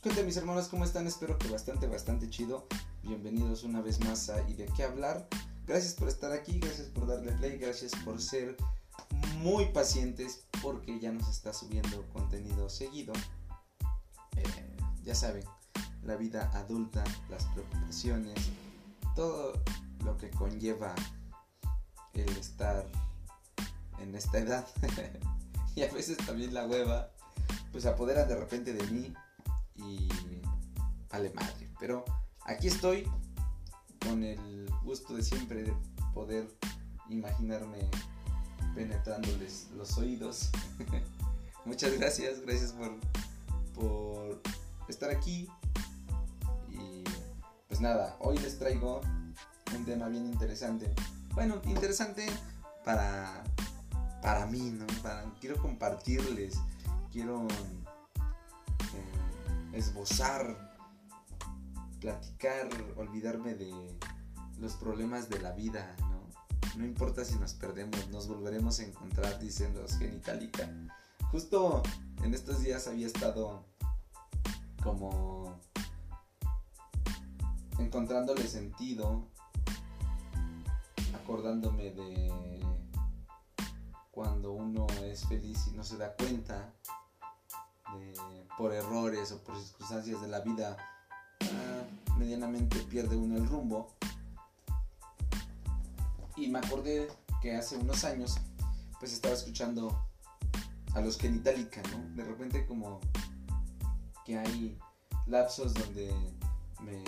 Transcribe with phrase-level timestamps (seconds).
[0.00, 2.68] Cuéntame mis hermanos cómo están, espero que bastante, bastante chido.
[3.02, 5.26] Bienvenidos una vez más a ¿Y de qué hablar?
[5.66, 8.56] Gracias por estar aquí, gracias por darle play, gracias por ser
[9.38, 13.12] muy pacientes porque ya nos está subiendo contenido seguido.
[14.36, 15.42] Eh, ya saben,
[16.04, 18.38] la vida adulta, las preocupaciones,
[19.16, 19.60] todo
[20.04, 20.94] lo que conlleva
[22.14, 22.86] el estar
[23.98, 24.64] en esta edad
[25.74, 27.10] y a veces también la hueva
[27.72, 29.12] pues apodera de repente de mí
[29.78, 30.08] y
[31.10, 31.68] vale madre.
[31.78, 32.04] Pero
[32.44, 33.08] aquí estoy
[34.00, 35.74] con el gusto de siempre de
[36.14, 36.48] poder
[37.08, 37.88] imaginarme
[38.74, 40.50] penetrándoles los oídos.
[41.64, 42.92] Muchas gracias, gracias por,
[43.74, 44.42] por
[44.88, 45.48] estar aquí.
[46.68, 47.04] Y
[47.68, 49.00] pues nada, hoy les traigo
[49.76, 50.92] un tema bien interesante.
[51.34, 52.26] Bueno, interesante
[52.84, 53.44] para,
[54.22, 54.86] para mí, ¿no?
[55.02, 56.58] Para, quiero compartirles,
[57.12, 57.46] quiero
[59.72, 60.76] esbozar,
[62.00, 63.98] platicar, olvidarme de
[64.58, 66.18] los problemas de la vida, ¿no?
[66.76, 70.68] No importa si nos perdemos, nos volveremos a encontrar, dicen los genitalica.
[71.30, 71.82] Justo
[72.22, 73.64] en estos días había estado
[74.82, 75.58] como
[77.78, 79.26] encontrándole sentido,
[81.22, 82.32] acordándome de
[84.10, 86.74] cuando uno es feliz y no se da cuenta,
[88.56, 90.76] por errores o por circunstancias de la vida,
[91.40, 93.94] ah, medianamente pierde uno el rumbo.
[96.36, 97.08] Y me acordé
[97.40, 98.36] que hace unos años,
[98.98, 100.06] pues estaba escuchando
[100.94, 102.16] a los genitalica, ¿no?
[102.16, 103.00] De repente como
[104.24, 104.78] que hay
[105.26, 106.12] lapsos donde
[106.82, 107.02] me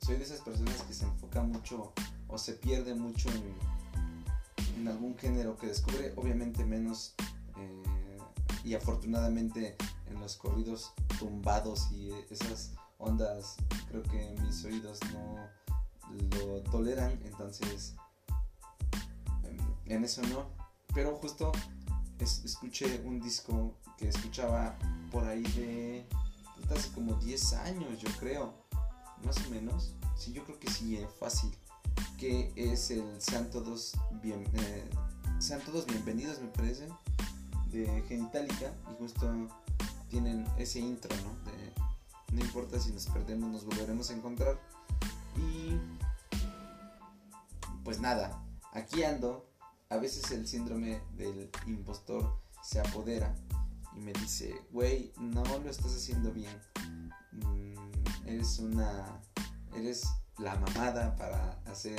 [0.00, 1.92] soy de esas personas que se enfoca mucho
[2.28, 7.14] o se pierde mucho en, en algún género que descubre, obviamente menos
[7.56, 8.18] eh,
[8.64, 9.76] y afortunadamente
[10.10, 13.56] en los corridos tumbados y esas ondas
[13.88, 15.48] creo que mis oídos no
[16.38, 17.94] lo toleran, entonces
[19.86, 20.46] en eso no,
[20.94, 21.52] pero justo
[22.18, 24.76] escuché un disco que escuchaba
[25.10, 26.06] por ahí de
[26.74, 28.52] hace como 10 años, yo creo.
[29.24, 29.94] Más o menos.
[30.16, 31.50] Sí, yo creo que sí, es fácil.
[32.16, 33.92] Que es el Sean Todos,
[34.22, 34.88] bien, eh,
[35.38, 36.88] Sean Todos Bienvenidos, me parece.
[37.70, 38.72] De Genitalica.
[38.90, 39.32] Y justo
[40.08, 41.50] tienen ese intro, ¿no?
[41.50, 41.72] De
[42.32, 44.58] no importa si nos perdemos, nos volveremos a encontrar.
[45.36, 45.78] Y
[47.84, 48.42] pues nada,
[48.72, 49.46] aquí ando.
[49.90, 53.34] A veces el síndrome del impostor se apodera
[53.96, 56.60] y me dice, güey, no lo estás haciendo bien.
[57.32, 57.74] Mm,
[58.26, 59.22] eres una,
[59.74, 61.98] eres la mamada para hacer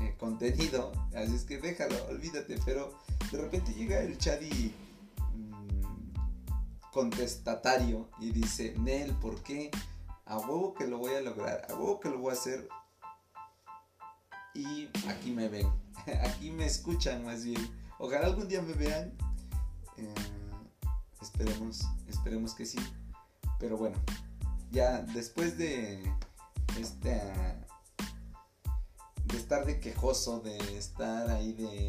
[0.00, 0.92] eh, contenido.
[1.14, 2.58] Así es que déjalo, olvídate.
[2.64, 2.98] Pero
[3.30, 4.72] de repente llega el mm,
[6.92, 9.70] contestatario y dice, Nel, ¿por qué?
[10.26, 12.68] A huevo que lo voy a lograr, a huevo que lo voy a hacer.
[14.54, 15.68] Y aquí me ven,
[16.24, 17.60] aquí me escuchan más bien.
[17.98, 19.12] Ojalá algún día me vean.
[19.96, 20.14] Eh,
[21.20, 22.78] Esperemos, esperemos que sí.
[23.58, 23.96] Pero bueno,
[24.70, 26.02] ya después de
[26.78, 27.20] este
[29.24, 31.88] de estar de quejoso, de estar ahí de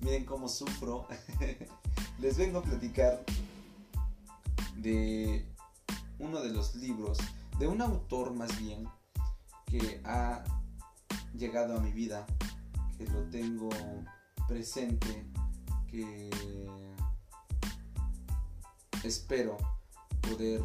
[0.00, 1.06] miren cómo sufro,
[2.18, 3.24] les vengo a platicar
[4.76, 5.46] de
[6.18, 7.18] uno de los libros,
[7.58, 8.88] de un autor más bien,
[9.66, 10.44] que ha
[11.34, 12.26] llegado a mi vida,
[12.96, 13.68] que lo tengo
[14.48, 15.26] presente,
[15.88, 16.30] que
[19.02, 19.56] espero
[20.20, 20.62] poder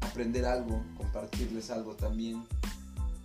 [0.00, 2.46] aprender algo, compartirles algo también.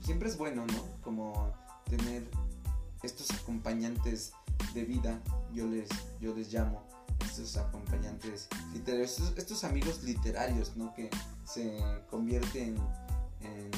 [0.02, 1.02] Siempre es bueno, ¿no?
[1.02, 1.52] Como
[1.86, 2.28] tener
[3.04, 4.34] estos acompañantes
[4.74, 5.22] de vida,
[5.54, 6.89] yo les, yo les llamo,
[7.40, 10.94] estos acompañantes literarios, estos, amigos literarios, ¿no?
[10.94, 11.10] Que
[11.46, 11.80] se
[12.10, 12.78] convierten
[13.42, 13.72] en,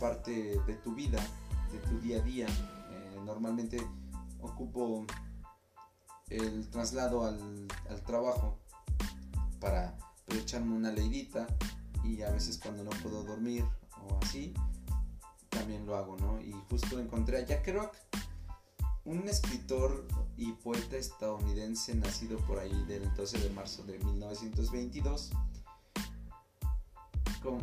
[0.00, 1.20] parte de tu vida,
[1.70, 2.46] de tu día a día.
[2.48, 3.80] Eh, normalmente
[4.40, 5.06] ocupo
[6.28, 7.68] el traslado al,
[8.04, 8.58] trabajo
[9.60, 9.96] para
[10.26, 11.46] echarme una leidita
[12.02, 13.64] y a veces cuando no puedo dormir
[14.02, 14.52] o así,
[15.50, 16.40] también lo hago, ¿no?
[16.40, 17.94] Y justo encontré a Jack Kerouac,
[19.04, 20.06] un escritor
[20.36, 25.30] y poeta estadounidense nacido por ahí del 12 de marzo de 1922,
[27.42, 27.58] con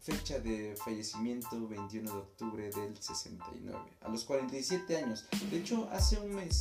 [0.00, 5.26] fecha de fallecimiento 21 de octubre del 69, a los 47 años.
[5.50, 6.60] De hecho, hace un mes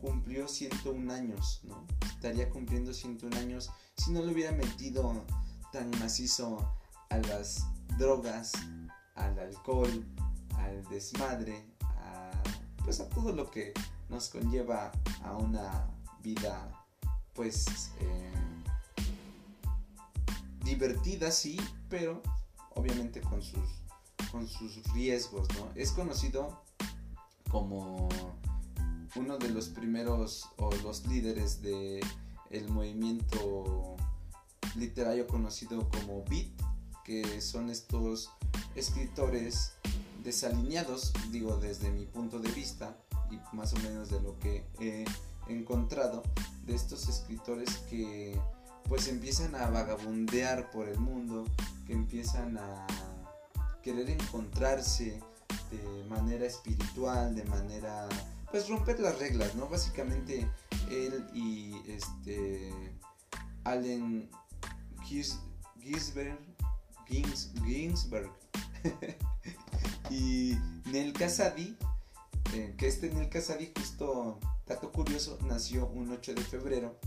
[0.00, 1.86] cumplió 101 años, ¿no?
[2.06, 5.24] Estaría cumpliendo 101 años si no le hubiera metido
[5.72, 6.72] tan macizo
[7.08, 7.66] a las
[7.98, 8.52] drogas,
[9.14, 10.04] al alcohol,
[10.56, 11.64] al desmadre,
[12.84, 13.72] pues a todo lo que
[14.08, 14.92] nos conlleva
[15.22, 15.88] a una
[16.22, 16.70] vida
[17.32, 18.32] pues eh,
[20.64, 21.58] divertida, sí,
[21.88, 22.22] pero
[22.74, 23.82] obviamente con sus,
[24.30, 25.70] con sus riesgos, ¿no?
[25.74, 26.62] Es conocido
[27.50, 28.08] como
[29.16, 32.00] uno de los primeros o los líderes de
[32.50, 33.96] el movimiento
[34.76, 36.50] literario conocido como Beat,
[37.04, 38.30] que son estos
[38.74, 39.74] escritores
[40.24, 42.96] desalineados, digo desde mi punto de vista
[43.30, 45.04] y más o menos de lo que he
[45.48, 46.22] encontrado,
[46.66, 48.40] de estos escritores que
[48.88, 51.44] pues empiezan a vagabundear por el mundo,
[51.86, 52.86] que empiezan a
[53.82, 55.20] querer encontrarse
[55.70, 58.08] de manera espiritual, de manera
[58.50, 59.68] pues romper las reglas, ¿no?
[59.68, 60.48] Básicamente
[60.90, 62.72] él y este
[63.64, 64.30] Allen
[65.02, 66.38] Ginsberg,
[67.06, 68.30] Ginsberg
[70.10, 70.56] y
[70.86, 71.76] Nel Casadi,
[72.52, 76.98] eh, que este Nel Casadi justo, dato curioso, nació un 8 de febrero,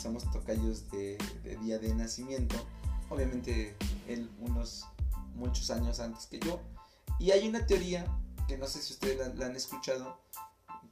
[0.00, 1.18] somos tocayos de,
[1.62, 2.56] día de nacimiento,
[3.08, 3.76] obviamente
[4.08, 4.86] él unos
[5.34, 6.60] muchos años antes que yo,
[7.18, 8.04] y hay una teoría
[8.48, 10.18] que no sé si ustedes la, han escuchado,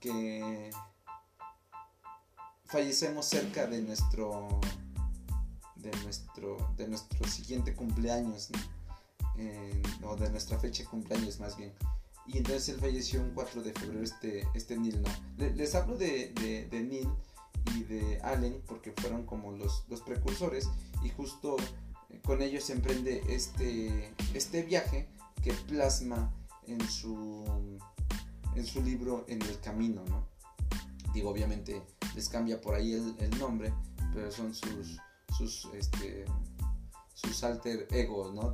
[0.01, 0.71] que
[2.65, 4.61] fallecemos cerca de nuestro
[5.77, 8.51] de nuestro de nuestro siguiente cumpleaños
[10.03, 11.73] o de nuestra fecha de cumpleaños más bien
[12.27, 16.33] y entonces él falleció un 4 de febrero este este Neil no les, hablo de,
[16.71, 17.09] de, Neil
[17.77, 20.69] y de Allen porque fueron como los, los precursores
[21.03, 21.57] y justo
[22.25, 25.09] con ellos emprende este este viaje
[25.43, 26.33] que plasma
[26.67, 27.45] en su,
[28.55, 30.27] en su libro En el Camino, ¿no?
[31.13, 31.83] Digo, obviamente
[32.15, 33.73] les cambia por ahí el, nombre,
[34.13, 34.99] pero son sus,
[35.37, 36.25] sus, este,
[37.13, 38.51] sus alter egos, ¿no?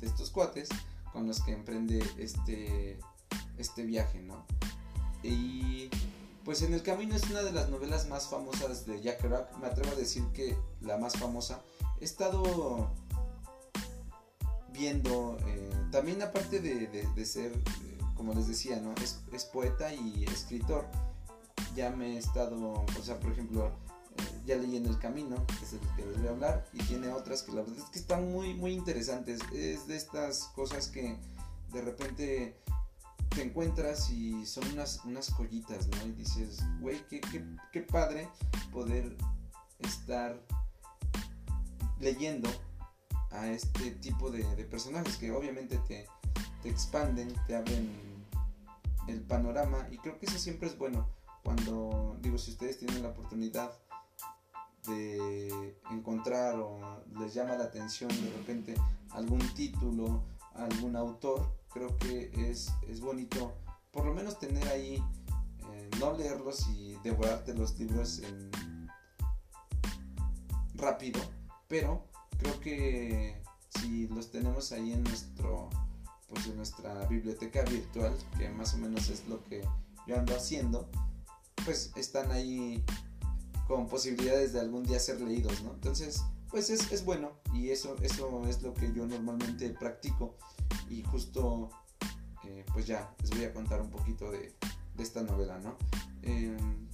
[0.00, 0.68] De, estos cuates
[1.12, 2.98] con los que emprende este,
[3.58, 4.44] este viaje, ¿no?
[5.22, 5.90] Y
[6.44, 9.66] pues En el Camino es una de las novelas más famosas de Jack Kerouac, me
[9.66, 11.60] atrevo a decir que la más famosa.
[12.00, 12.90] He estado
[14.72, 18.94] viendo, eh, también aparte de, ser, eh, como les decía, ¿no?
[18.94, 20.86] Es, poeta y escritor.
[21.76, 23.70] Ya me he estado, o sea, por ejemplo,
[24.46, 27.10] ya leí En el Camino, que es el que les voy a hablar, y tiene
[27.10, 29.40] otras que la verdad es que están muy, muy interesantes.
[29.52, 31.16] Es de estas cosas que
[31.72, 32.56] de repente
[33.30, 36.06] te encuentras y son unas, unas joyitas, ¿no?
[36.06, 38.28] Y dices, güey, qué, qué, qué padre
[38.72, 39.16] poder
[39.78, 40.40] estar
[42.00, 42.48] leyendo
[43.30, 46.06] a este tipo de, personajes que obviamente te,
[46.64, 47.90] expanden, te abren
[49.06, 51.08] el panorama y creo que eso siempre es bueno
[51.42, 53.72] cuando digo si ustedes tienen la oportunidad
[54.86, 58.74] de encontrar o les llama la atención de repente
[59.10, 60.24] algún título,
[60.54, 63.52] algún autor, creo que es, es bonito
[63.90, 65.02] por lo menos tener ahí,
[65.72, 68.50] eh, no leerlos y devorarte los libros en
[70.74, 71.20] rápido,
[71.68, 72.06] pero
[72.38, 75.68] creo que si los tenemos ahí en nuestro
[76.28, 79.62] pues en nuestra biblioteca virtual que más o menos es lo que
[80.06, 80.88] yo ando haciendo
[81.64, 82.84] pues están ahí
[83.70, 88.44] con posibilidades de algún día ser leídos no entonces pues es, bueno y eso eso
[88.48, 90.34] es lo que yo normalmente practico
[90.88, 91.70] y justo
[92.44, 94.52] eh, pues ya les voy a contar un poquito de,
[94.96, 95.76] de esta novela no
[96.22, 96.88] em,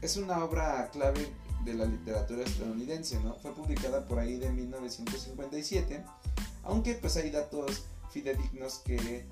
[0.00, 1.30] es una obra clave
[1.66, 3.36] de la literatura estadounidense, ¿no?
[3.36, 6.04] Fue publicada por ahí de 1957,
[6.64, 9.26] aunque pues hay datos fidedignos que eh,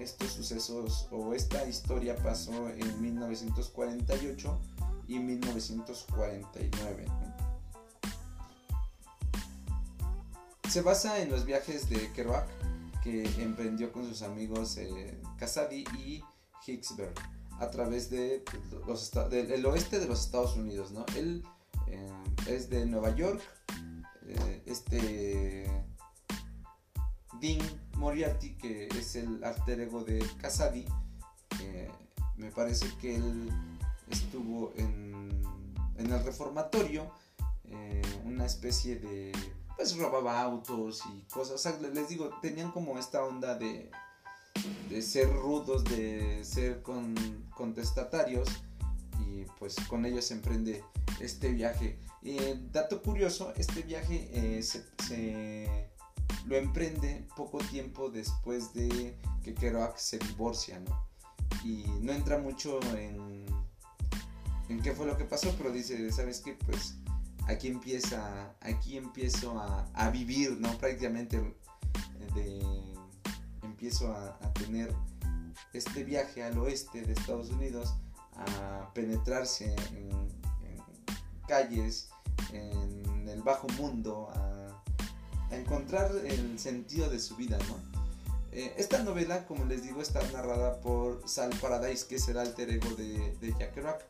[0.00, 4.58] estos sucesos o esta historia pasó en 1948
[5.06, 7.06] y 1949.
[10.70, 12.48] Se basa en los viajes de Kerouac
[13.02, 15.20] que emprendió con sus amigos eh,
[15.94, 16.24] y
[16.66, 17.14] Hicksberg
[17.60, 18.42] a través de
[18.86, 21.04] los, del oeste de los Estados Unidos, ¿no?
[21.14, 21.44] Él
[21.86, 22.10] eh,
[22.48, 23.42] es de Nueva York,
[24.26, 25.70] eh, este
[27.40, 27.60] Dean
[27.96, 30.86] Moriarty, que es el alter ego de Casady,
[32.36, 33.50] me parece que él
[34.10, 35.42] estuvo en,
[35.96, 37.10] en el reformatorio,
[37.64, 39.32] eh, una especie de,
[39.76, 43.90] pues robaba autos y cosas, o sea, les digo, tenían como esta onda de
[44.88, 47.14] de ser rudos, de ser con,
[47.50, 48.48] contestatarios
[49.26, 50.84] y pues con ellos se emprende
[51.20, 51.98] este viaje.
[52.22, 52.38] Y
[52.72, 55.90] dato curioso, este viaje eh, se,
[56.46, 61.06] lo emprende poco tiempo después de que Kerouac se divorcia, ¿no?
[61.64, 63.44] Y no entra mucho en,
[64.68, 66.54] en qué fue lo que pasó, pero dice, ¿sabes qué?
[66.54, 66.96] Pues
[67.46, 70.76] aquí empieza, aquí empiezo a, vivir, ¿no?
[70.78, 71.38] Prácticamente
[72.34, 72.94] de
[73.62, 74.94] empiezo a, tener
[75.72, 77.94] este viaje al oeste de Estados Unidos,
[78.36, 80.10] a penetrarse en,
[81.46, 82.08] calles,
[82.52, 87.94] en el bajo mundo, a encontrar el sentido de su vida, ¿no?
[88.54, 92.70] Eh, esta novela, como les digo, está narrada por Sal Paradise, que es el alter
[92.70, 94.04] ego de, Jack Kerouac,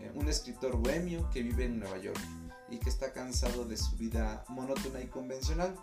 [0.00, 2.18] eh, un escritor bohemio que vive en Nueva York
[2.70, 5.74] y que está cansado de su vida monótona y convencional.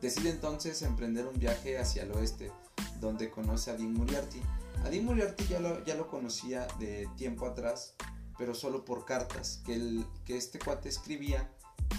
[0.00, 2.52] Decide entonces emprender un viaje hacia el oeste,
[3.00, 4.40] donde conoce a Dean Moriarty.
[4.84, 7.94] A Dean Moriarty ya lo, ya lo conocía de tiempo atrás,
[8.36, 11.50] pero solo por cartas que, que este cuate escribía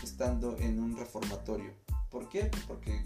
[0.03, 1.73] estando en un reformatorio.
[2.09, 2.51] ¿Por qué?
[2.67, 3.03] Porque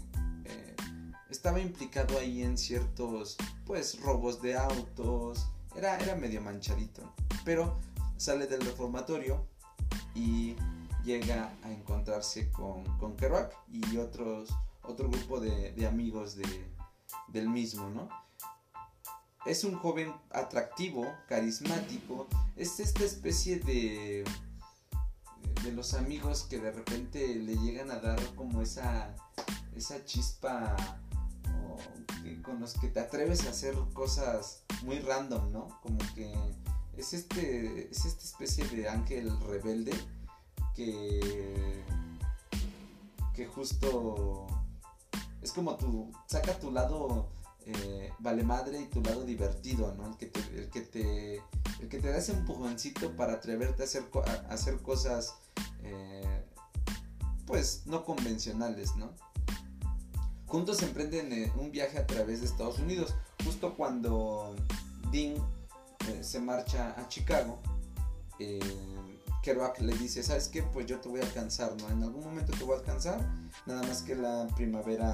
[1.32, 3.36] estaba implicado ahí en ciertos,
[3.66, 5.48] pues, robos de autos.
[5.74, 7.14] Era, era medio manchadito.
[7.44, 7.78] Pero
[8.16, 9.46] sale del reformatorio
[10.14, 10.54] y
[11.04, 14.50] llega a encontrarse con, con Kerouac y otros,
[14.82, 16.64] otro grupo de, amigos de,
[17.28, 18.08] del mismo, ¿no?
[19.44, 24.24] Es un joven atractivo, carismático, es esta especie de,
[25.64, 29.16] de los amigos que de repente le llegan a dar como esa,
[29.74, 30.76] esa chispa
[32.42, 35.80] con los que te atreves a hacer cosas muy random, ¿no?
[35.82, 36.32] Como que
[36.96, 39.92] es este es esta especie de ángel rebelde
[40.74, 41.82] que
[43.34, 44.46] que justo
[45.40, 47.30] es como tu saca tu lado
[47.64, 50.06] eh, vale madre y tu lado divertido, ¿no?
[50.06, 54.78] El que te, el que te, da ese empujoncito para atreverte a hacer, a hacer
[54.78, 55.34] cosas
[55.84, 56.44] eh,
[57.46, 59.12] pues no convencionales, ¿no?
[60.52, 63.14] Juntos emprenden eh, un viaje a través de Estados Unidos.
[63.42, 64.54] Justo cuando
[65.10, 65.36] Dean
[66.08, 67.58] eh, se marcha a Chicago,
[68.38, 68.60] eh,
[69.42, 70.62] Kerouac le dice, ¿sabes qué?
[70.62, 71.88] Pues yo te voy a alcanzar, ¿no?
[71.88, 73.26] En algún momento te voy a alcanzar,
[73.64, 75.10] nada más que la primavera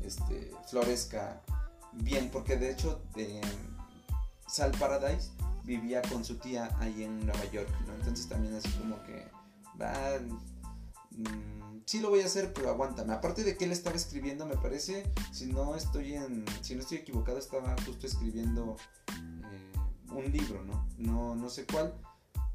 [0.00, 1.40] este, florezca
[1.92, 3.40] bien, porque de hecho de
[4.48, 5.30] Sal Paradise
[5.62, 7.94] vivía con su tía ahí en Nueva York, ¿no?
[7.94, 9.24] Entonces también es como que
[9.80, 9.94] va...
[11.12, 11.49] Mm,
[11.86, 13.12] sí lo voy a hacer, pero aguántame.
[13.12, 16.98] Aparte de que él estaba escribiendo, me parece, si no estoy en, si no estoy
[16.98, 18.76] equivocado, estaba justo escribiendo
[19.08, 19.72] eh,
[20.12, 20.86] un libro, ¿no?
[20.98, 21.94] No, no sé cuál.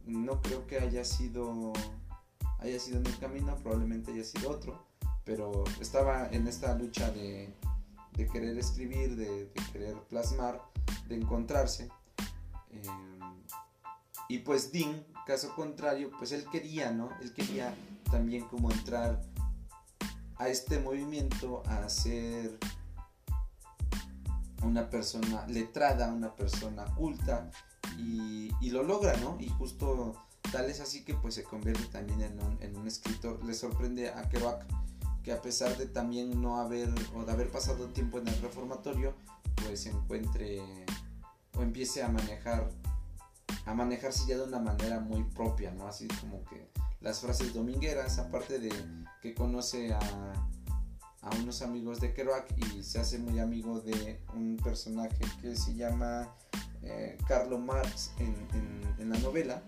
[0.05, 1.73] No creo que haya sido,
[2.59, 4.85] haya sido en el camino, probablemente haya sido otro,
[5.23, 7.51] pero estaba en esta lucha de,
[8.15, 10.61] de querer escribir, de, querer plasmar,
[11.07, 11.89] de encontrarse.
[12.71, 12.83] Eh,
[14.27, 17.09] y pues Dean, caso contrario, pues él quería, ¿no?
[17.21, 17.73] Él quería
[18.09, 19.21] también como entrar
[20.37, 22.57] a este movimiento a ser
[24.63, 27.49] una persona letrada, una persona culta
[27.97, 29.37] y, lo logra, ¿no?
[29.39, 30.15] Y justo
[30.51, 33.43] tal es así que pues se convierte también en un, en un escritor.
[33.45, 34.65] Le sorprende a Kerouac
[35.23, 39.15] que a pesar de también no haber o de haber pasado tiempo en el reformatorio,
[39.63, 40.61] pues se encuentre
[41.57, 42.69] o empiece a manejar
[43.65, 45.87] a manejarse ya de una manera muy propia, ¿no?
[45.87, 46.69] Así como que
[47.01, 48.71] las frases domingueras, aparte de
[49.21, 49.99] que conoce a,
[51.41, 56.29] unos amigos de Kerouac y se hace muy amigo de un personaje que se llama
[56.83, 58.35] eh, Carlo Marx en,
[58.99, 59.61] en, la novela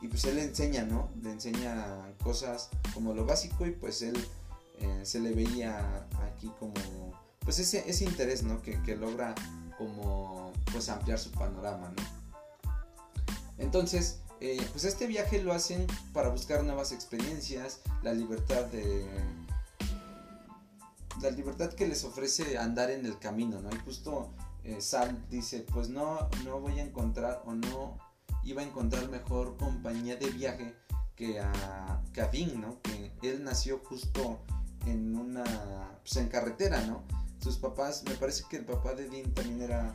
[0.00, 1.10] y pues él le enseña, ¿no?
[1.22, 4.16] Le enseña cosas como lo básico y pues él
[4.80, 6.74] eh, se le veía aquí como
[7.40, 8.62] pues ese, ese interés, ¿no?
[8.62, 9.34] Que, que logra
[9.76, 12.23] como pues ampliar su panorama, ¿no?
[13.58, 19.06] Entonces, eh, pues este viaje lo hacen para buscar nuevas experiencias, la libertad de
[21.22, 23.70] la libertad que les ofrece andar en el camino, ¿no?
[23.70, 24.30] Y justo
[24.64, 27.98] eh, Sal dice, pues no, no voy a encontrar o no
[28.42, 30.74] iba a encontrar mejor compañía de viaje
[31.16, 32.80] que a, que a ¿no?
[32.82, 34.40] Que él nació justo
[34.86, 35.44] en una,
[36.02, 37.02] pues en carretera, ¿no?
[37.40, 39.94] Sus papás, me parece que el papá de Dean también era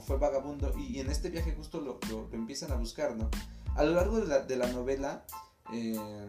[0.00, 1.98] fue vagabundo y, en este viaje justo lo,
[2.32, 3.28] empiezan a buscar, ¿no?
[3.74, 5.24] A lo largo de la, novela,
[5.72, 6.26] eh,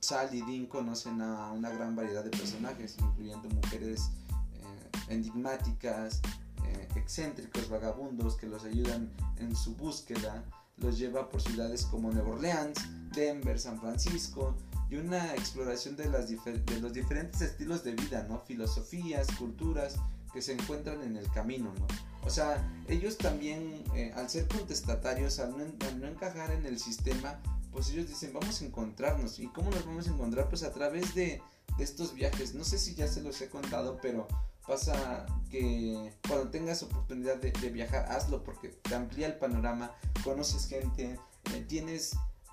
[0.00, 4.10] Sal y Dean conocen a una gran variedad de personajes, incluyendo mujeres
[4.54, 6.20] eh, enigmáticas,
[6.64, 10.44] eh, excéntricos, vagabundos que los ayudan en su búsqueda,
[10.78, 12.78] los lleva por ciudades como Nueva Orleans,
[13.14, 14.54] Denver, San Francisco,
[14.90, 18.40] y una exploración de, de los diferentes estilos de vida, ¿no?
[18.40, 19.96] Filosofías, culturas
[20.36, 21.86] que se encuentran en el camino, ¿no?
[22.26, 27.40] O sea, ellos también, eh, al ser contestatarios, al no, encajar en el sistema,
[27.72, 29.38] pues ellos dicen, vamos a encontrarnos.
[29.38, 30.50] ¿Y cómo nos vamos a encontrar?
[30.50, 31.40] Pues a través de,
[31.78, 32.54] estos viajes.
[32.54, 34.28] No sé si ya se los he contado, pero
[34.66, 41.18] pasa que cuando tengas oportunidad de, viajar, hazlo porque te amplía el panorama, conoces gente,
[41.54, 42.12] eh, tienes,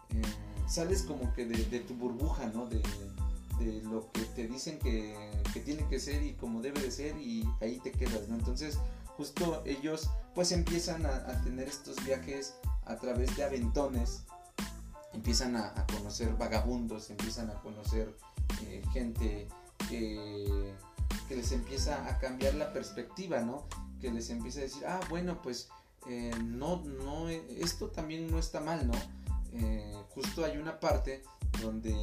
[0.09, 0.21] eh,
[0.69, 2.65] sales como que de, tu burbuja, ¿no?
[2.65, 2.81] De,
[3.83, 7.47] lo que te dicen que, que, tiene que ser y como debe de ser y
[7.61, 8.35] ahí te quedas, ¿no?
[8.35, 8.79] Entonces,
[9.17, 12.55] justo ellos pues empiezan a, tener estos viajes
[12.85, 14.23] a través de aventones,
[15.13, 18.15] empiezan a, conocer vagabundos, empiezan a conocer
[18.63, 19.47] eh, gente
[19.89, 20.73] que,
[21.29, 23.67] les empieza a cambiar la perspectiva, ¿no?
[23.99, 25.67] Que les empieza a decir, ah, bueno, pues
[26.07, 28.93] eh, no, no, esto también no está mal, ¿no?
[29.53, 31.23] Eh, justo hay una parte
[31.59, 31.93] donde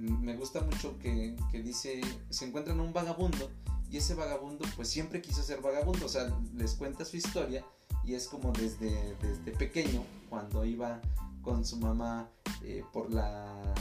[0.00, 3.50] me gusta mucho que, que, dice, se encuentran un vagabundo
[3.90, 7.64] y ese vagabundo pues siempre quiso ser vagabundo, o sea, les cuenta su historia
[8.04, 11.00] y es como desde, desde pequeño, cuando iba
[11.42, 12.28] con su mamá
[12.62, 13.74] eh, por la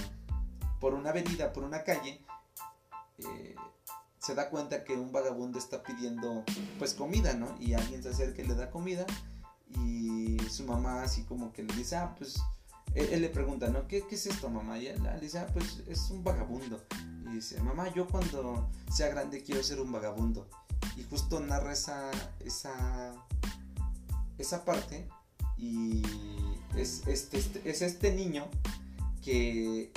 [0.79, 2.21] por una avenida, por una calle,
[3.17, 3.55] eh,
[4.17, 6.43] se da cuenta que un vagabundo está pidiendo
[6.77, 7.53] pues comida, ¿no?
[7.59, 9.05] Y alguien se acerca y le da comida
[9.83, 12.41] y su mamá así como que le dice, ah, pues
[12.95, 13.87] él, le pregunta, ¿no?
[13.87, 14.77] ¿Qué, ¿Qué, es esto, mamá?
[14.77, 16.83] Y ella le dice, ah, pues es un vagabundo.
[17.25, 20.47] Y dice, mamá, yo cuando sea grande quiero ser un vagabundo.
[20.97, 23.13] Y justo narra esa, esa,
[24.37, 25.07] esa parte
[25.57, 26.01] y
[26.75, 28.47] es este, este, es este niño
[29.21, 29.91] que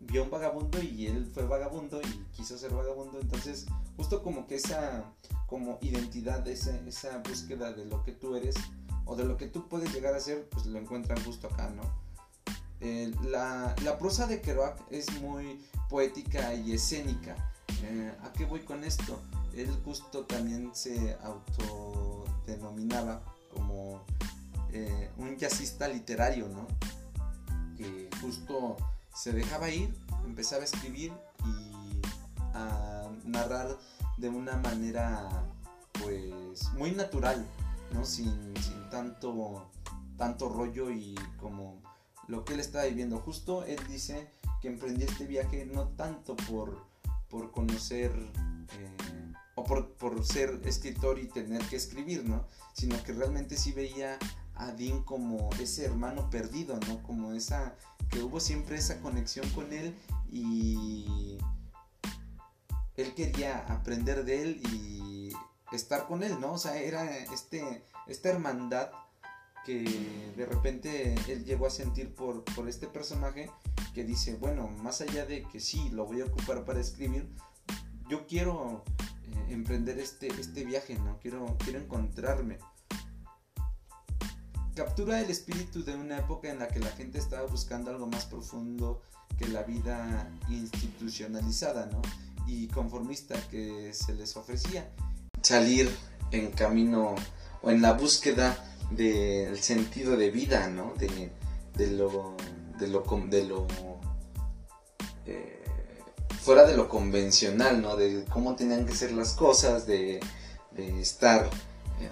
[0.00, 3.20] vio un vagabundo y él fue vagabundo y quiso ser vagabundo.
[3.20, 3.66] Entonces,
[3.96, 5.04] justo como que esa
[5.46, 8.56] como identidad, esa, esa búsqueda de lo que tú eres
[9.04, 12.05] o de lo que tú puedes llegar a ser, pues lo encuentran justo acá, ¿no?
[12.80, 17.34] Eh, la, la, prosa de Kerouac es muy poética y escénica.
[17.82, 19.20] Eh, ¿A qué voy con esto?
[19.54, 23.22] Él justo también se autodenominaba
[23.54, 24.04] como
[24.72, 26.66] eh, un jazzista literario, ¿no?
[27.78, 28.76] Que justo
[29.14, 31.12] se dejaba ir, empezaba a escribir
[31.46, 32.02] y
[32.52, 33.78] a narrar
[34.18, 35.46] de una manera
[36.02, 37.46] pues muy natural,
[37.92, 38.04] ¿no?
[38.04, 39.70] Sin, sin tanto,
[40.18, 41.80] tanto rollo y como
[42.28, 43.18] lo que él estaba viviendo.
[43.18, 44.28] Justo él dice
[44.60, 46.84] que emprendió este viaje no tanto por,
[47.28, 52.44] por conocer eh, o por, por, ser escritor y tener que escribir, ¿no?
[52.74, 54.18] Sino que realmente sí veía
[54.54, 57.02] a Dean como ese hermano perdido, ¿no?
[57.02, 57.74] Como esa,
[58.10, 59.94] que hubo siempre esa conexión con él
[60.30, 61.38] y
[62.96, 65.32] él quería aprender de él y
[65.72, 66.52] estar con él, ¿no?
[66.52, 68.90] O sea, era este, esta hermandad
[69.66, 73.50] que de repente él llegó a sentir por, por este personaje
[73.94, 77.28] que dice, bueno, más allá de que sí, lo voy a ocupar para escribir,
[78.08, 81.18] yo quiero eh, emprender este, este viaje, ¿no?
[81.18, 82.58] Quiero, quiero encontrarme
[84.76, 88.26] captura el espíritu de una época en la que la gente estaba buscando algo más
[88.26, 89.00] profundo
[89.38, 92.02] que la vida institucionalizada, ¿no?
[92.46, 94.92] Y conformista que se les ofrecía.
[95.42, 95.90] Salir
[96.30, 97.14] en camino
[97.62, 98.54] o en la búsqueda
[98.90, 100.94] del sentido de vida, ¿no?
[100.96, 101.08] De,
[101.90, 102.36] lo,
[102.78, 103.66] de lo, de lo
[105.26, 105.64] eh,
[106.42, 107.96] fuera de lo convencional, ¿no?
[107.96, 110.20] De cómo tenían que ser las cosas, de,
[111.00, 111.48] estar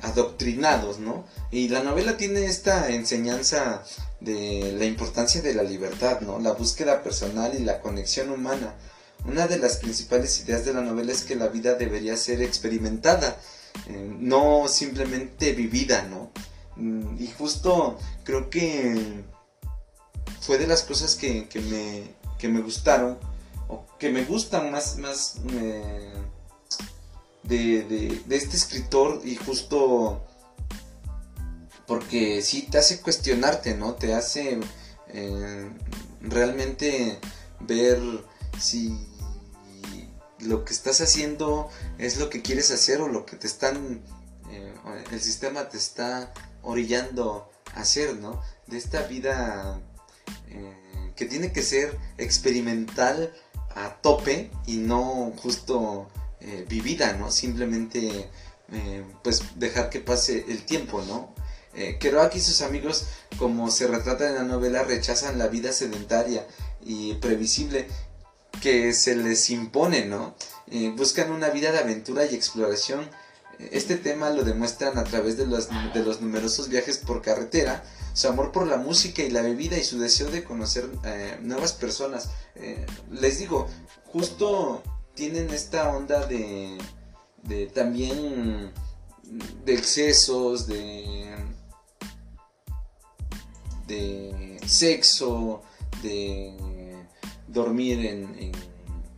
[0.03, 1.27] adoctrinados, ¿no?
[1.51, 3.85] Y la novela tiene esta enseñanza
[4.21, 6.39] de la importancia de la libertad, ¿no?
[6.39, 8.75] La búsqueda personal y la conexión humana.
[9.27, 13.39] Una de las principales ideas de la novela es que la vida debería ser experimentada,
[13.87, 16.31] eh, no simplemente vivida, ¿no?
[16.77, 19.25] Mm, y justo creo que
[20.41, 23.19] fue de las cosas que, me, que me gustaron,
[23.69, 26.13] o que me gustan más, más eh,
[27.45, 30.23] de, este escritor y justo
[31.87, 33.95] porque sí te hace cuestionarte, ¿no?
[33.95, 34.61] Te hace
[35.09, 35.71] eh,
[36.21, 37.19] realmente
[37.61, 38.01] ver
[38.59, 38.99] si
[40.41, 44.03] lo que estás haciendo es lo que quieres hacer o lo que te están,
[44.51, 44.75] eh,
[45.11, 46.33] el sistema te está
[46.65, 48.43] orillando a hacer, ¿no?
[48.67, 49.81] De esta vida
[50.49, 53.33] eh, que tiene que ser experimental
[53.75, 56.09] a tope y no justo
[56.41, 57.31] eh, vivida, ¿no?
[57.31, 58.31] Simplemente,
[58.73, 61.35] eh, pues, dejar que pase el tiempo, ¿no?
[61.75, 63.07] Eh, Kerouac y sus amigos,
[63.39, 66.47] como se retrata en la novela, rechazan la vida sedentaria
[66.85, 67.89] y previsible
[68.61, 70.37] que se les impone, ¿no?
[70.97, 73.11] Buscan una vida de aventura y exploración.
[73.59, 78.29] Este tema lo demuestran a través de los, de los numerosos viajes por carretera, su
[78.29, 80.89] amor por la música y la bebida y su deseo de conocer
[81.43, 82.31] nuevas personas.
[83.11, 83.69] les digo,
[84.07, 84.83] justo
[85.15, 86.79] tienen esta onda de,
[87.43, 88.73] de también
[89.65, 91.35] de excesos, de,
[93.87, 95.63] de sexo,
[96.03, 96.55] de
[97.49, 98.53] dormir en,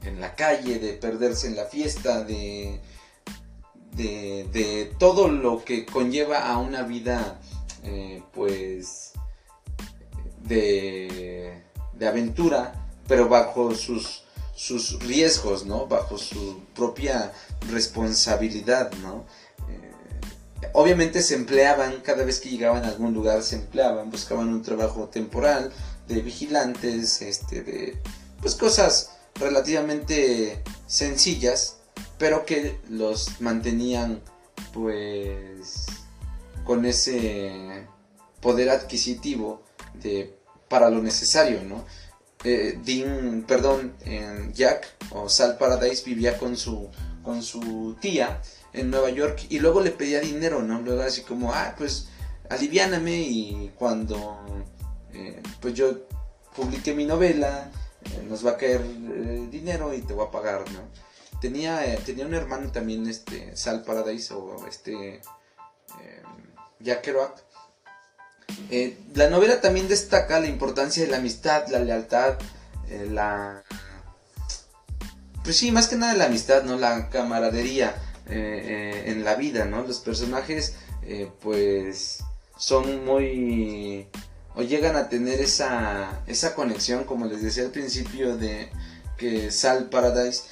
[0.03, 2.81] en, la calle, de perderse en la fiesta, de,
[3.96, 7.40] de, todo lo que conlleva a una vida
[7.82, 9.12] eh, pues
[10.42, 11.62] de,
[11.94, 15.87] de aventura, pero bajo sus sus riesgos, ¿no?
[15.87, 17.32] Bajo su propia
[17.70, 19.26] responsabilidad, ¿no?
[19.68, 24.62] Eh, obviamente se empleaban, cada vez que llegaban a algún lugar se empleaban, buscaban un
[24.62, 25.70] trabajo temporal
[26.09, 27.98] de vigilantes, este, de,
[28.40, 31.76] pues cosas relativamente sencillas,
[32.18, 34.20] pero que los mantenían
[34.72, 35.87] pues
[36.64, 37.87] con ese
[38.40, 39.62] poder adquisitivo
[39.94, 40.37] de,
[40.68, 41.85] para lo necesario, ¿no?
[42.44, 43.94] Eh, Dean, perdón,
[44.52, 46.90] Jack o Sal Paradise vivía con su,
[47.22, 48.40] con su tía
[48.72, 50.81] en Nueva York y luego le pedía dinero, ¿no?
[50.81, 52.09] Luego así como, ah, pues
[52.48, 54.64] aliviáname y cuando
[55.12, 56.07] eh, pues yo
[56.55, 57.70] publique mi novela,
[58.05, 58.83] eh, nos va a caer
[59.50, 60.81] dinero y te voy a pagar, ¿no?
[61.40, 65.20] Tenía, tenía un hermano también, este, Sal Paradise o este
[66.81, 67.46] Jack Kerouac,
[68.70, 72.37] eh, la novela también destaca la importancia de la amistad, la lealtad,
[72.88, 73.62] eh, la...
[75.42, 76.77] Pues sí, más que nada la amistad, ¿no?
[76.77, 77.94] La camaradería
[78.29, 79.83] eh, en la vida, ¿no?
[79.83, 80.75] Los personajes,
[81.40, 82.18] pues,
[82.59, 84.09] son muy...
[84.57, 88.70] o llegan a tener esa, esa conexión, como les decía al principio, de
[89.16, 90.42] que Sal Paradise,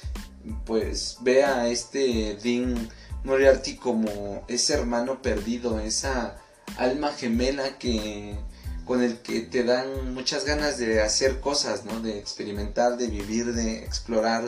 [0.65, 2.89] pues, ve a este Dean
[3.23, 6.37] Moriarty como ese hermano perdido, esa
[6.77, 8.37] alma gemela que
[8.85, 12.01] con el que te dan muchas ganas de hacer cosas, ¿no?
[12.01, 14.47] De experimentar, de vivir, de explorar,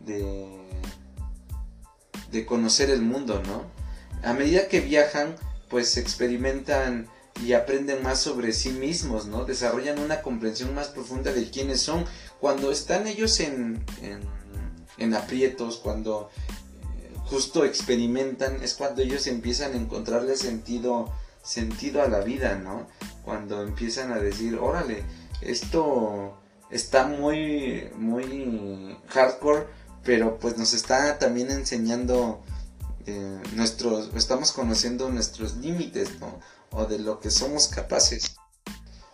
[0.00, 0.46] de,
[2.30, 3.64] de conocer el mundo, ¿no?
[4.22, 5.36] A medida que viajan,
[5.70, 7.08] pues experimentan
[7.44, 9.44] y aprenden más sobre sí mismos, ¿no?
[9.44, 12.04] Desarrollan una comprensión más profunda de quiénes son.
[12.40, 14.20] Cuando están ellos en, en,
[14.98, 16.30] en aprietos, cuando
[17.00, 21.12] eh, justo experimentan, es cuando ellos empiezan a encontrarle sentido
[21.48, 22.86] sentido a la vida, ¿no?
[23.24, 25.02] Cuando empiezan a decir, órale,
[25.40, 26.38] esto
[26.70, 29.66] está muy, muy hardcore,
[30.04, 32.42] pero pues nos está también enseñando
[33.06, 36.38] eh, nuestros, estamos conociendo nuestros límites, ¿no?
[36.70, 38.36] O de lo que somos capaces.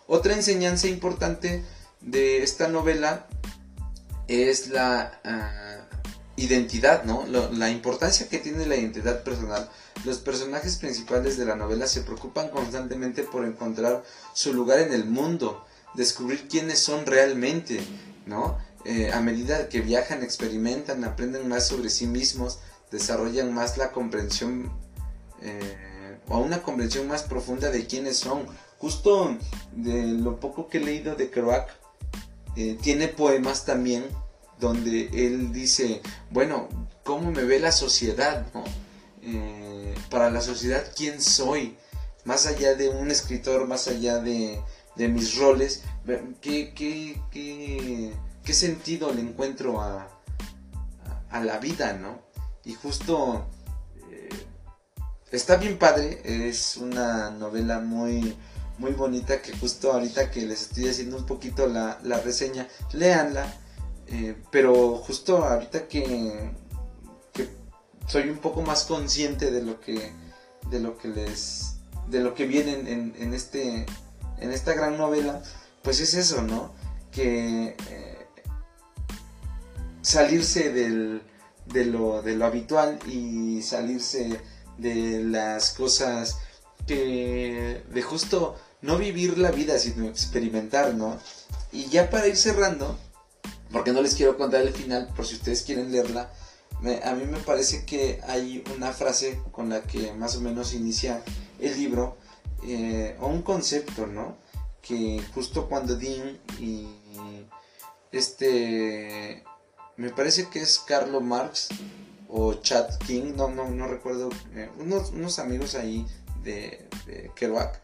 [0.07, 1.65] Otra enseñanza importante
[2.01, 3.29] de esta novela
[4.27, 5.64] es la ah,
[6.37, 7.27] identidad, ¿no?
[7.27, 9.71] la importancia que tiene la identidad personal
[10.05, 14.03] los personajes principales de la novela se preocupan constantemente por encontrar
[14.35, 17.81] su lugar en el mundo, descubrir quiénes son realmente,
[18.27, 18.59] ¿no?
[18.85, 22.59] Eh, a medida que viajan, experimentan, aprenden más sobre sí mismos,
[22.91, 24.71] desarrollan más la comprensión
[25.41, 28.47] eh, o una comprensión más profunda de quiénes son.
[28.79, 29.39] Justo
[29.73, 31.71] de lo poco que he leído de Kerouac,
[32.57, 34.05] eh, tiene poemas también
[34.61, 36.69] donde él dice, bueno,
[37.03, 38.47] ¿cómo me ve la sociedad?
[38.55, 38.65] ¿no?
[40.11, 41.77] para la sociedad quién soy,
[42.25, 44.63] más allá de un escritor, más allá de,
[44.97, 45.83] mis roles,
[46.41, 50.09] ¿qué, qué, qué, sentido le encuentro a,
[51.31, 52.23] a, la vida, ¿no?
[52.65, 53.47] Y justo
[54.11, 54.29] eh,
[55.33, 58.37] está bien padre, es una novela muy,
[58.79, 63.53] muy bonita que justo ahorita que les estoy haciendo un poquito la, reseña, léanla,
[64.09, 66.53] eh, pero justo ahorita que
[68.07, 70.13] soy un poco más consciente de lo que
[70.71, 71.77] de lo que les
[72.09, 73.87] de lo que viene en, este
[74.39, 75.43] en esta gran novela
[75.83, 76.73] pues es eso no
[77.11, 78.27] que eh,
[80.03, 81.23] salirse del,
[81.67, 84.41] de, lo, de lo habitual y salirse
[84.77, 86.39] de las cosas
[86.87, 91.19] que de justo no vivir la vida sino experimentar no
[91.73, 92.99] y ya para ir cerrando
[93.73, 96.31] porque no les quiero contar el final por si ustedes quieren leerla
[97.03, 101.23] a mí me parece que hay una frase con la que más o menos inicia
[101.59, 102.17] el libro,
[102.67, 104.37] eh, o un concepto, ¿no?
[104.83, 106.87] Que justo cuando Dean y
[108.13, 109.43] este,
[109.97, 111.69] me parece que es Carlo Marx
[112.29, 116.07] o Chad King, no, no, no recuerdo, eh, unos, amigos ahí
[116.43, 116.87] de,
[117.35, 117.81] Kerouac,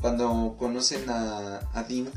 [0.00, 2.10] cuando conocen a, a Dean,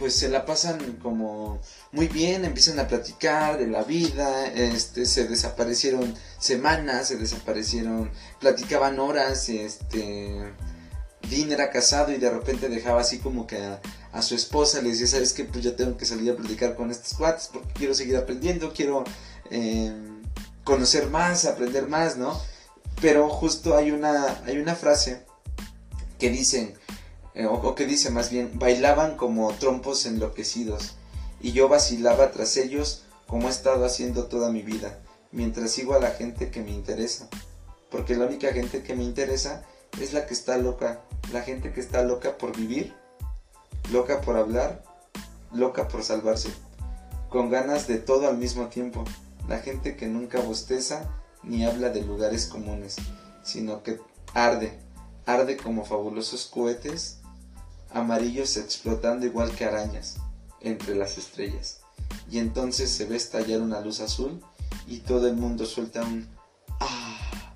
[0.00, 1.60] pues se la pasan como
[1.92, 8.10] muy bien, empiezan a platicar de la vida, este, se desaparecieron semanas, se desaparecieron,
[8.40, 10.54] platicaban horas, este,
[11.28, 13.58] Dean era casado y de repente dejaba así como que
[14.12, 16.90] a, su esposa le decía, sabes que pues ya tengo que salir a platicar con
[16.90, 19.04] estos cuates porque quiero seguir aprendiendo, quiero
[19.50, 20.22] em,
[20.64, 22.40] conocer más, aprender más, ¿no?
[23.02, 25.26] Pero justo hay una, hay una frase
[26.18, 26.74] que dicen,
[27.40, 30.96] eh, o, que dice más bien, bailaban como trompos enloquecidos,
[31.40, 34.98] y yo vacilaba tras ellos como he estado haciendo toda mi vida,
[35.32, 37.30] mientras sigo a la gente que me interesa,
[37.90, 39.64] porque la única gente que me interesa
[39.98, 41.00] es la que está loca,
[41.32, 42.92] la gente que está loca por vivir,
[43.90, 44.84] loca por hablar,
[45.50, 46.50] loca por salvarse,
[47.30, 49.02] con ganas de todo al mismo tiempo,
[49.48, 51.10] la gente que nunca bosteza
[51.42, 52.96] ni habla de lugares comunes,
[53.42, 53.98] sino que
[54.34, 54.78] arde,
[55.24, 57.19] arde como fabulosos cohetes
[57.92, 60.16] amarillos explotando igual que arañas
[60.60, 61.80] entre las estrellas.
[62.30, 64.40] y entonces se ve estallar una luz azul
[64.86, 66.28] y todo el mundo suelta un
[66.80, 67.54] ah,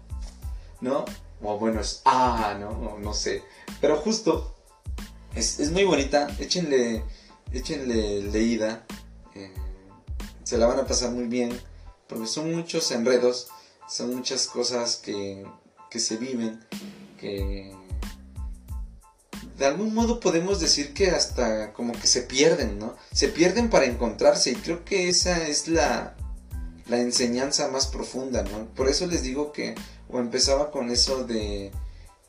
[0.80, 1.04] ¿no?
[1.42, 2.98] O bueno, es ah, ¿no?
[2.98, 3.42] no sé.
[3.80, 4.54] Pero justo,
[5.34, 7.02] es, muy bonita, échenle,
[7.52, 8.86] échenle leída,
[9.34, 9.52] eh,
[10.44, 11.58] se la van a pasar muy bien,
[12.08, 13.48] porque son muchos enredos,
[13.88, 15.44] son muchas cosas que,
[15.90, 16.64] que se viven,
[17.20, 17.74] que
[19.56, 22.96] de algún modo podemos decir que hasta como que se pierden, ¿no?
[23.12, 26.16] Se pierden para encontrarse y creo que esa es la,
[26.88, 28.66] la enseñanza más profunda, ¿no?
[28.74, 29.74] Por eso les digo que,
[30.08, 31.70] o empezaba con eso de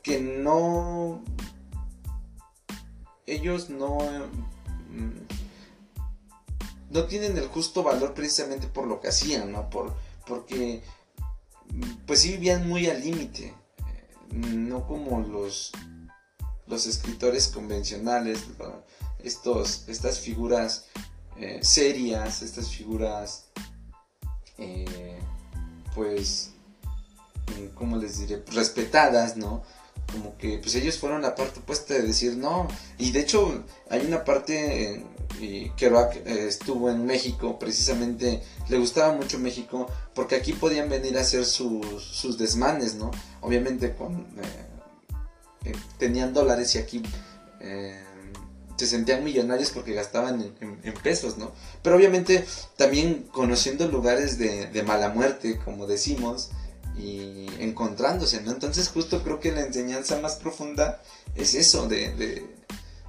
[0.03, 1.23] que no,
[3.25, 3.97] ellos no,
[4.91, 5.25] mm,
[6.91, 9.67] no tienen el justo valor precisamente por lo que hacían, ¿no?
[9.71, 9.95] Por,
[10.27, 10.83] porque,
[12.05, 15.71] pues sí vivían muy al límite, eh, no como los
[16.67, 18.39] los escritores convencionales,
[19.23, 20.85] estos, estas figuras
[21.37, 23.47] eh, serias, estas figuras,
[24.57, 25.19] eh,
[25.93, 26.51] pues,
[27.57, 28.43] eh, ¿cómo les diré?
[28.51, 29.63] Respetadas, ¿no?
[30.11, 32.67] Como que pues ellos fueron la parte opuesta de decir no.
[32.97, 35.03] Y de hecho hay una parte,
[35.41, 41.21] y Kerouac estuvo en México, precisamente le gustaba mucho México, porque aquí podían venir a
[41.21, 43.11] hacer sus, sus desmanes, ¿no?
[43.41, 44.74] Obviamente con eh,
[45.97, 47.01] tenían dólares y aquí
[47.59, 47.99] eh,
[48.77, 51.53] se sentían millonarios porque gastaban en, pesos, ¿no?
[51.81, 56.49] Pero obviamente también conociendo lugares de, mala muerte, como decimos,
[56.97, 58.51] y encontrándose, ¿no?
[58.51, 61.01] Entonces justo creo que la enseñanza más profunda
[61.35, 62.43] es eso, de,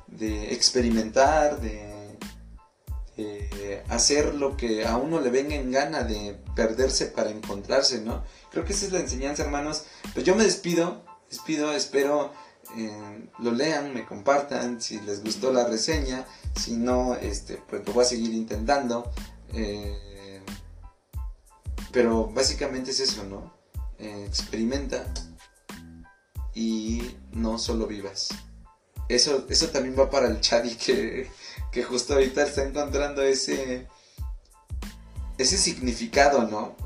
[0.07, 1.95] de, experimentar, de,
[3.89, 8.23] hacer lo que a uno le venga en gana, de perderse para encontrarse, ¿no?
[8.51, 9.85] Creo que esa es la enseñanza, hermanos.
[10.13, 12.33] Pues yo me despido, despido, espero
[12.77, 16.27] eh, lo lean, me compartan si les gustó la reseña,
[16.59, 19.11] si no, este, pues lo voy a seguir intentando.
[19.53, 20.41] Eh,
[21.93, 23.55] pero básicamente es eso, ¿no?
[23.99, 25.07] Eh, experimenta
[26.55, 28.29] y no solo vivas.
[29.09, 31.31] Eso, eso también va para el Chadi que,
[31.71, 33.87] que justo ahorita está encontrando ese,
[35.39, 36.77] ese significado, ¿no?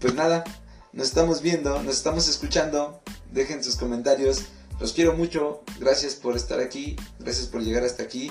[0.00, 0.44] pues nada,
[0.92, 3.00] nos estamos viendo, nos estamos escuchando
[3.32, 4.46] dejen sus comentarios.
[4.80, 5.62] Los quiero mucho.
[5.78, 6.96] Gracias por estar aquí.
[7.18, 8.30] Gracias por llegar hasta aquí.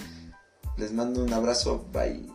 [0.78, 1.86] Les mando un abrazo.
[1.92, 2.26] Bye.